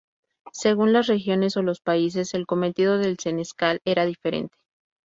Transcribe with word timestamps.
Según 0.53 0.93
las 0.93 1.05
regiones 1.05 1.57
o 1.57 1.61
los 1.61 1.79
países, 1.79 2.33
el 2.33 2.47
cometido 2.47 2.97
del 2.97 3.19
senescal 3.19 3.81
era 3.85 4.03
diferente. 4.03 4.57